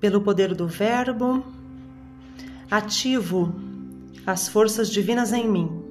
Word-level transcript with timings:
pelo 0.00 0.20
poder 0.20 0.54
do 0.54 0.66
Verbo, 0.66 1.44
ativo 2.70 3.54
as 4.26 4.48
forças 4.48 4.90
divinas 4.90 5.32
em 5.32 5.48
mim. 5.48 5.82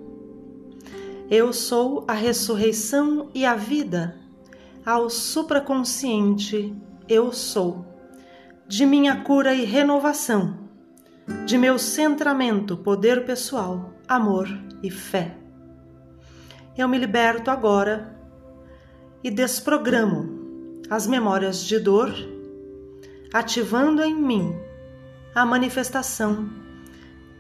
Eu 1.29 1.54
sou 1.54 2.05
a 2.08 2.13
ressurreição 2.13 3.29
e 3.35 3.46
a 3.46 3.56
vida, 3.56 4.17
ao 4.85 5.10
supraconsciente 5.10 6.76
eu 7.08 7.31
sou, 7.31 7.85
de 8.67 8.85
minha 8.85 9.22
cura 9.24 9.53
e 9.53 9.63
renovação, 9.63 10.57
de 11.46 11.57
meu 11.57 11.78
centramento, 11.78 12.78
poder 12.78 13.26
pessoal, 13.26 13.94
amor 14.07 14.47
e 14.81 14.89
fé. 14.89 15.35
Eu 16.77 16.88
me 16.88 16.98
liberto 16.98 17.52
agora 17.52 18.16
e 19.23 19.30
desprogramo 19.30 20.39
as 20.89 21.05
memórias 21.05 21.63
de 21.63 21.77
dor, 21.77 22.12
ativando 23.33 24.01
em 24.01 24.15
mim 24.15 24.55
a 25.35 25.45
manifestação 25.45 26.49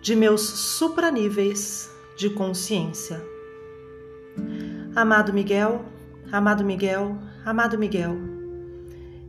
de 0.01 0.15
meus 0.15 0.41
supraníveis 0.41 1.89
de 2.15 2.29
consciência. 2.29 3.21
Amado 4.95 5.33
Miguel, 5.33 5.83
amado 6.31 6.63
Miguel, 6.63 7.17
amado 7.43 7.77
Miguel, 7.77 8.15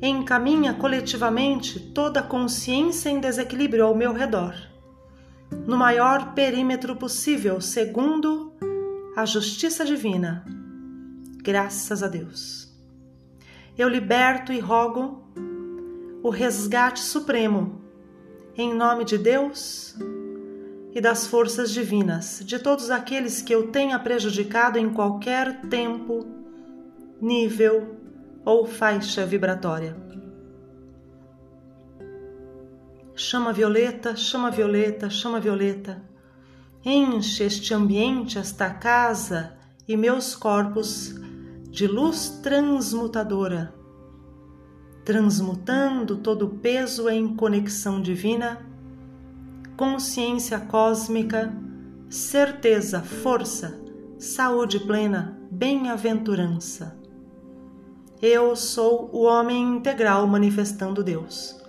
encaminha 0.02 0.74
coletivamente 0.74 1.80
toda 1.80 2.20
a 2.20 2.23
consciência 2.23 3.09
em 3.09 3.20
desequilíbrio 3.20 3.84
ao 3.84 3.95
meu 3.95 4.12
redor, 4.12 4.54
no 5.66 5.77
maior 5.77 6.34
perímetro 6.34 6.95
possível, 6.96 7.60
segundo 7.60 8.52
a 9.16 9.24
justiça 9.24 9.84
divina. 9.84 10.45
Graças 11.42 12.02
a 12.02 12.09
Deus. 12.09 12.70
Eu 13.76 13.88
liberto 13.88 14.52
e 14.52 14.60
rogo 14.60 15.24
o 16.23 16.30
resgate 16.30 17.01
supremo, 17.01 17.80
em 18.57 18.74
nome 18.74 19.04
de 19.04 19.16
Deus 19.16 19.96
e 20.93 21.01
das 21.01 21.26
forças 21.26 21.71
divinas, 21.71 22.43
de 22.45 22.59
todos 22.59 22.90
aqueles 22.90 23.40
que 23.40 23.54
eu 23.54 23.68
tenha 23.68 23.99
prejudicado 23.99 24.79
em 24.79 24.91
qualquer 24.91 25.63
tempo, 25.68 26.26
nível 27.21 27.96
ou 28.45 28.66
faixa 28.66 29.24
vibratória. 29.24 29.96
Chama 33.15 33.52
violeta, 33.52 34.16
chama 34.16 34.51
violeta, 34.51 35.10
chama 35.10 35.38
violeta. 35.38 36.02
Enche 36.85 37.45
este 37.45 37.74
ambiente, 37.74 38.38
esta 38.38 38.71
casa 38.71 39.59
e 39.87 39.96
meus 39.96 40.35
corpos 40.35 41.15
de 41.71 41.87
luz 41.87 42.41
transmutadora, 42.43 43.74
transmutando 45.11 46.19
todo 46.19 46.47
o 46.47 46.51
peso 46.51 47.09
em 47.09 47.35
conexão 47.35 48.01
divina 48.01 48.65
consciência 49.77 50.61
cósmica, 50.61 51.53
certeza, 52.09 53.01
força, 53.01 53.77
saúde 54.21 54.79
plena, 54.79 55.37
bem-aventurança. 55.51 56.97
Eu 58.23 58.55
sou 58.55 59.11
o 59.13 59.23
homem 59.23 59.79
integral 59.79 60.29
manifestando 60.29 61.03
Deus. 61.03 61.61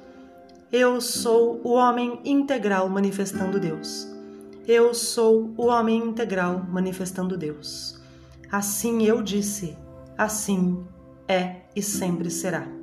Eu 0.72 1.02
sou 1.02 1.60
o 1.64 1.72
homem 1.72 2.20
integral 2.24 2.88
manifestando 2.90 3.60
Deus. 3.60 4.08
Eu 4.68 4.94
sou 4.94 5.52
o 5.58 5.66
homem 5.66 5.98
integral 5.98 6.64
manifestando 6.70 7.36
Deus. 7.36 8.00
Assim 8.52 9.02
eu 9.02 9.20
disse, 9.24 9.76
assim 10.16 10.86
é 11.28 11.62
e 11.76 11.82
sempre 11.82 12.30
será. 12.30 12.81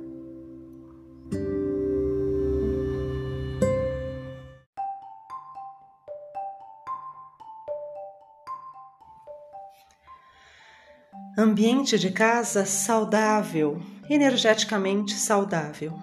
Ambiente 11.41 11.97
de 11.97 12.11
casa 12.11 12.65
saudável, 12.65 13.81
energeticamente 14.09 15.13
saudável. 15.13 15.97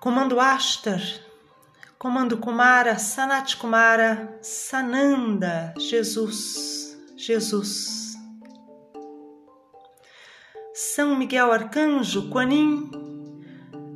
Comando 0.00 0.40
Ashtar, 0.40 1.02
comando 1.98 2.38
Kumara, 2.38 2.98
Sanat 2.98 3.54
Kumara, 3.56 4.38
Sananda, 4.40 5.74
Jesus, 5.78 6.98
Jesus. 7.18 8.14
São 10.72 11.14
Miguel 11.14 11.52
Arcanjo, 11.52 12.30
Quanim, 12.30 12.90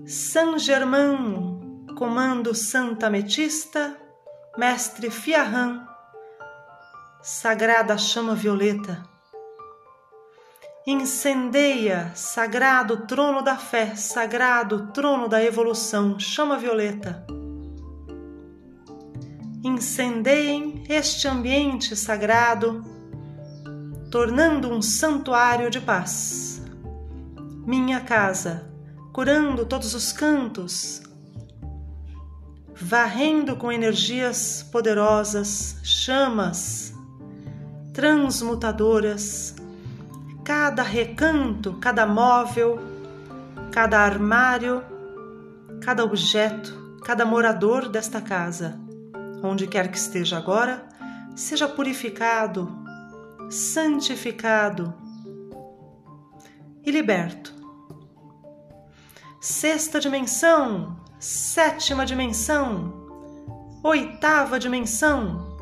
São 0.04 0.58
Germão, 0.58 1.86
comando 1.96 2.54
Santa 2.54 3.08
Metista, 3.08 3.96
Mestre 4.58 5.08
Fiarran, 5.08 5.86
Sagrada 7.22 7.96
Chama 7.96 8.34
Violeta, 8.34 9.10
Incendeia, 10.84 12.10
sagrado 12.12 13.06
trono 13.06 13.40
da 13.40 13.56
fé, 13.56 13.94
sagrado 13.94 14.88
trono 14.88 15.28
da 15.28 15.40
evolução, 15.40 16.18
chama 16.18 16.58
violeta. 16.58 17.24
Incendeiem 19.62 20.82
este 20.88 21.28
ambiente 21.28 21.94
sagrado, 21.94 22.84
tornando 24.10 24.72
um 24.72 24.82
santuário 24.82 25.70
de 25.70 25.80
paz. 25.80 26.60
Minha 27.64 28.00
casa, 28.00 28.68
curando 29.12 29.64
todos 29.64 29.94
os 29.94 30.12
cantos, 30.12 31.00
varrendo 32.74 33.54
com 33.54 33.70
energias 33.70 34.68
poderosas, 34.72 35.76
chamas 35.84 36.92
transmutadoras, 37.92 39.54
cada 40.44 40.82
recanto, 40.82 41.74
cada 41.74 42.06
móvel, 42.06 42.78
cada 43.70 44.00
armário, 44.00 44.82
cada 45.80 46.04
objeto, 46.04 46.98
cada 47.04 47.24
morador 47.24 47.88
desta 47.88 48.20
casa, 48.20 48.78
onde 49.42 49.66
quer 49.66 49.90
que 49.90 49.98
esteja 49.98 50.38
agora, 50.38 50.86
seja 51.34 51.68
purificado, 51.68 52.68
santificado 53.50 54.94
e 56.84 56.90
liberto. 56.90 57.52
Sexta 59.40 59.98
dimensão, 59.98 60.96
sétima 61.18 62.06
dimensão, 62.06 62.92
oitava 63.82 64.58
dimensão, 64.58 65.58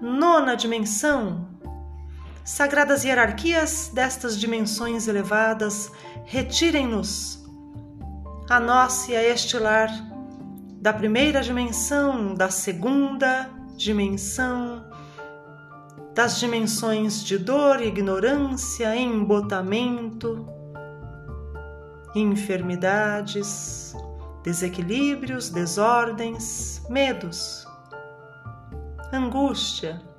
nona 0.00 0.54
dimensão, 0.54 1.49
Sagradas 2.50 3.04
hierarquias 3.04 3.92
destas 3.94 4.36
dimensões 4.36 5.06
elevadas, 5.06 5.92
retirem-nos 6.24 7.48
a 8.50 8.58
nós 8.58 9.08
e 9.08 9.14
a 9.14 9.22
este 9.22 9.56
lar 9.56 9.88
da 10.80 10.92
primeira 10.92 11.42
dimensão, 11.42 12.34
da 12.34 12.50
segunda 12.50 13.48
dimensão, 13.76 14.84
das 16.12 16.40
dimensões 16.40 17.22
de 17.22 17.38
dor, 17.38 17.80
ignorância, 17.80 18.96
embotamento, 18.96 20.44
enfermidades, 22.16 23.94
desequilíbrios, 24.42 25.50
desordens, 25.50 26.82
medos, 26.90 27.64
angústia 29.12 30.09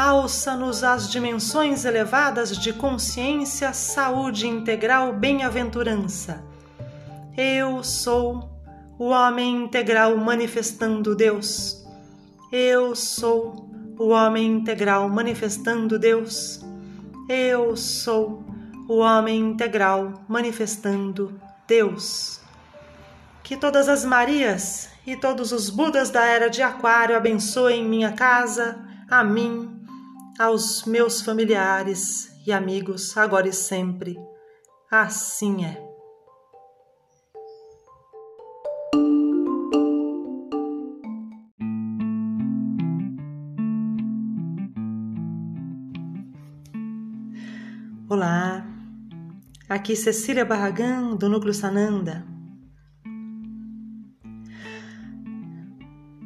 alça-nos 0.00 0.82
às 0.82 1.10
dimensões 1.10 1.84
elevadas 1.84 2.56
de 2.56 2.72
consciência, 2.72 3.70
saúde 3.74 4.46
integral, 4.46 5.12
bem-aventurança. 5.12 6.42
Eu 7.36 7.84
sou 7.84 8.48
o 8.98 9.08
homem 9.08 9.64
integral 9.64 10.16
manifestando 10.16 11.14
Deus. 11.14 11.86
Eu 12.50 12.96
sou 12.96 13.68
o 13.98 14.08
homem 14.08 14.50
integral 14.50 15.06
manifestando 15.10 15.98
Deus. 15.98 16.64
Eu 17.28 17.76
sou 17.76 18.42
o 18.88 19.00
homem 19.00 19.38
integral 19.38 20.24
manifestando 20.26 21.38
Deus. 21.68 22.40
Que 23.42 23.54
todas 23.54 23.86
as 23.86 24.02
Marias 24.02 24.88
e 25.06 25.14
todos 25.14 25.52
os 25.52 25.68
Budas 25.68 26.08
da 26.08 26.24
era 26.24 26.48
de 26.48 26.62
Aquário 26.62 27.14
abençoem 27.14 27.84
minha 27.84 28.12
casa, 28.12 28.78
a 29.06 29.22
mim 29.22 29.69
aos 30.40 30.84
meus 30.86 31.20
familiares 31.20 32.30
e 32.46 32.50
amigos, 32.50 33.14
agora 33.14 33.46
e 33.46 33.52
sempre. 33.52 34.18
Assim 34.90 35.66
é. 35.66 35.86
Olá, 48.08 48.66
Aqui 49.68 49.94
Cecília 49.94 50.46
Barragão, 50.46 51.16
do 51.16 51.28
Núcleo 51.28 51.52
Sananda. 51.52 52.26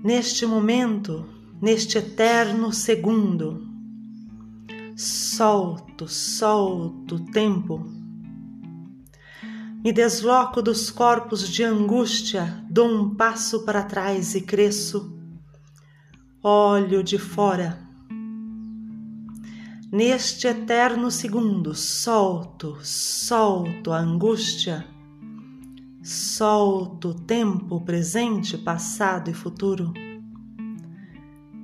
Neste 0.05 0.47
momento, 0.47 1.29
neste 1.61 1.99
eterno 1.99 2.73
segundo, 2.73 3.74
solto, 4.97 6.09
solto 6.09 7.17
o 7.17 7.25
tempo. 7.31 7.85
Me 9.85 9.93
desloco 9.93 10.63
dos 10.63 10.91
corpos 10.91 11.49
de 11.49 11.63
angústia, 11.63 12.65
dou 12.71 12.89
um 12.89 13.15
passo 13.15 13.65
para 13.65 13.83
trás 13.83 14.35
e 14.35 14.41
cresço. 14.41 15.13
Olho 16.43 17.03
de 17.03 17.19
fora 17.19 17.85
Neste 19.95 20.49
eterno 20.49 21.09
segundo, 21.09 21.73
solto, 21.73 22.79
solto 22.83 23.93
a 23.93 23.99
angústia, 24.01 24.85
solto 26.03 27.11
o 27.11 27.15
tempo 27.15 27.81
presente, 27.81 28.59
passado 28.59 29.31
e 29.31 29.33
futuro. 29.33 29.93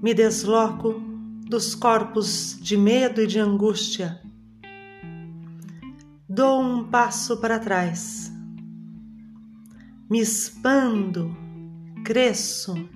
Me 0.01 0.15
desloco 0.15 1.03
dos 1.51 1.75
corpos 1.75 2.57
de 2.63 2.79
medo 2.79 3.21
e 3.21 3.27
de 3.27 3.39
angústia. 3.39 4.23
Dou 6.27 6.63
um 6.63 6.85
passo 6.89 7.37
para 7.41 7.59
trás. 7.59 8.33
Me 10.09 10.21
expando, 10.21 11.37
cresço 12.05 12.89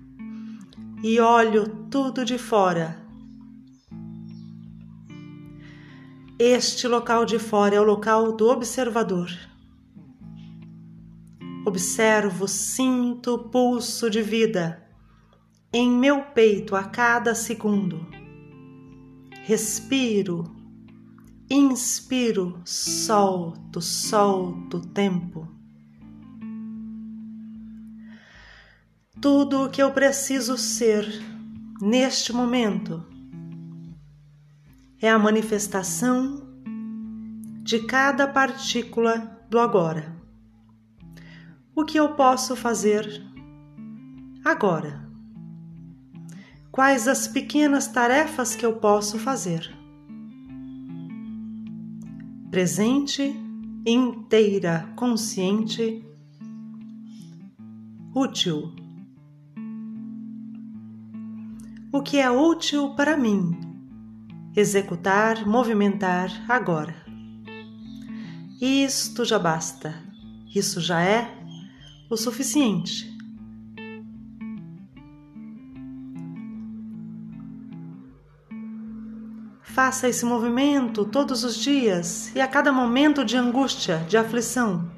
e 1.03 1.21
olho 1.21 1.69
tudo 1.91 2.25
de 2.25 2.39
fora 2.39 3.05
Este 6.39 6.89
local 6.89 7.25
de 7.25 7.39
fora 7.39 7.77
é 7.77 7.81
o 7.81 7.85
local 7.85 8.33
do 8.33 8.49
observador. 8.49 9.31
Observo, 11.65 12.49
sinto 12.49 13.35
o 13.35 13.39
pulso 13.39 14.11
de 14.11 14.21
vida 14.21 14.85
em 15.73 15.89
meu 15.89 16.23
peito 16.23 16.75
a 16.75 16.83
cada 16.83 17.37
segundo. 17.37 18.24
Respiro, 19.47 20.43
inspiro, 21.51 22.63
solto, 22.65 23.79
solto 23.83 24.79
o 24.79 24.87
tempo. 24.87 25.47
Tudo 29.21 29.65
o 29.65 29.69
que 29.69 29.83
eu 29.83 29.93
preciso 29.93 30.57
ser 30.57 31.07
neste 31.79 32.33
momento 32.33 33.05
é 34.99 35.11
a 35.11 35.19
manifestação 35.19 36.43
de 37.63 37.81
cada 37.81 38.27
partícula 38.27 39.47
do 39.51 39.61
agora. 39.61 40.17
O 41.77 41.85
que 41.85 41.99
eu 41.99 42.15
posso 42.15 42.57
fazer 42.57 43.23
agora? 44.43 45.04
Quais 46.75 47.07
as 47.07 47.29
pequenas 47.29 47.87
tarefas 47.87 48.57
que 48.57 48.67
eu 48.67 48.73
posso 48.73 49.17
fazer? 49.17 49.73
Presente, 52.51 53.23
inteira, 53.87 54.93
consciente, 54.97 56.05
útil. 58.13 58.75
O 61.93 62.03
que 62.03 62.19
é 62.19 62.29
útil 62.29 62.97
para 62.97 63.17
mim 63.17 63.53
executar, 64.57 65.47
movimentar 65.47 66.45
agora. 66.49 66.97
Isto 68.61 69.25
já 69.25 69.39
basta, 69.39 69.95
isso 70.53 70.81
já 70.81 71.01
é 71.01 71.39
o 72.11 72.17
suficiente. 72.17 73.14
Faça 79.75 80.09
esse 80.09 80.25
movimento 80.25 81.05
todos 81.05 81.45
os 81.45 81.57
dias 81.57 82.35
e 82.35 82.41
a 82.41 82.47
cada 82.47 82.73
momento 82.73 83.25
de 83.25 83.37
angústia, 83.37 83.99
de 84.09 84.17
aflição. 84.17 84.91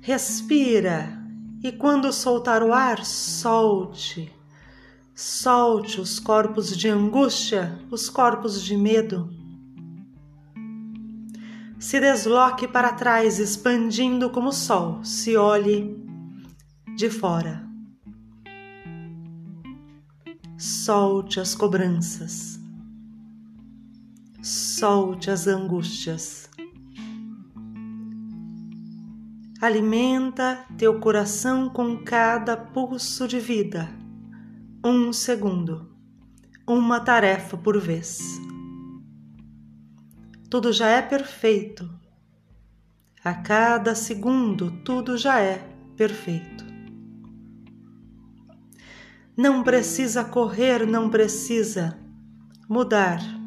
Respira 0.00 1.18
e 1.62 1.72
quando 1.72 2.12
soltar 2.12 2.62
o 2.62 2.72
ar, 2.72 3.04
solte 3.04 4.30
Solte 5.14 6.00
os 6.00 6.18
corpos 6.18 6.76
de 6.76 6.88
angústia, 6.88 7.78
os 7.88 8.10
corpos 8.10 8.60
de 8.60 8.76
medo. 8.76 9.32
Se 11.78 12.00
desloque 12.00 12.66
para 12.66 12.92
trás, 12.92 13.38
expandindo 13.38 14.28
como 14.30 14.48
o 14.48 14.52
sol. 14.52 15.04
Se 15.04 15.36
olhe 15.36 15.96
de 16.96 17.08
fora. 17.08 17.64
Solte 20.58 21.38
as 21.38 21.54
cobranças. 21.54 22.53
Solte 24.84 25.30
as 25.30 25.46
angústias. 25.46 26.50
Alimenta 29.58 30.66
teu 30.76 31.00
coração 31.00 31.70
com 31.70 32.04
cada 32.04 32.54
pulso 32.54 33.26
de 33.26 33.40
vida 33.40 33.88
um 34.84 35.10
segundo, 35.10 35.90
uma 36.68 37.00
tarefa 37.00 37.56
por 37.56 37.80
vez. 37.80 38.18
Tudo 40.50 40.70
já 40.70 40.88
é 40.88 41.00
perfeito. 41.00 41.88
A 43.24 43.32
cada 43.32 43.94
segundo, 43.94 44.70
tudo 44.84 45.16
já 45.16 45.40
é 45.40 45.66
perfeito. 45.96 46.62
Não 49.34 49.62
precisa 49.62 50.22
correr, 50.24 50.86
não 50.86 51.08
precisa 51.08 51.98
mudar, 52.68 53.43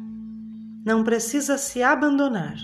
não 0.88 1.04
precisa 1.04 1.58
se 1.58 1.82
abandonar. 1.82 2.56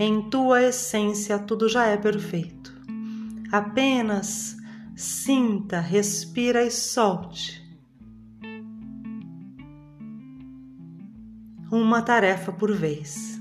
Em 0.00 0.28
tua 0.28 0.64
essência, 0.64 1.38
tudo 1.38 1.68
já 1.68 1.86
é 1.86 1.96
perfeito. 1.96 2.76
Apenas 3.52 4.56
sinta, 4.96 5.78
respira 5.78 6.64
e 6.64 6.72
solte. 6.72 7.64
Uma 11.70 12.02
tarefa 12.02 12.50
por 12.50 12.72
vez. 12.72 13.40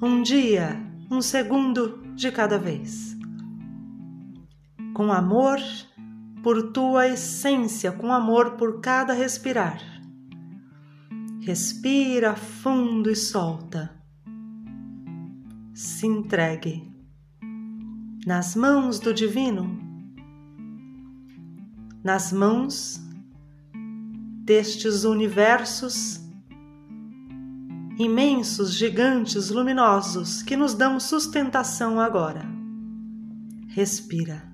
Um 0.00 0.22
dia, 0.22 0.80
um 1.10 1.20
segundo 1.20 2.00
de 2.14 2.30
cada 2.30 2.60
vez. 2.60 3.16
Com 4.94 5.12
amor 5.12 5.58
por 6.42 6.72
tua 6.72 7.08
essência, 7.08 7.92
com 7.92 8.12
amor 8.12 8.52
por 8.52 8.80
cada 8.80 9.12
respirar. 9.12 9.80
Respira 11.40 12.36
fundo 12.36 13.10
e 13.10 13.16
solta. 13.16 13.90
Se 15.74 16.06
entregue 16.06 16.90
nas 18.26 18.54
mãos 18.54 18.98
do 19.00 19.14
Divino, 19.14 19.78
nas 22.02 22.32
mãos 22.32 23.00
destes 24.44 25.04
universos 25.04 26.20
imensos, 28.02 28.74
gigantes, 28.74 29.50
luminosos 29.50 30.42
que 30.42 30.56
nos 30.56 30.74
dão 30.74 30.98
sustentação 30.98 32.00
agora. 32.00 32.42
Respira. 33.68 34.49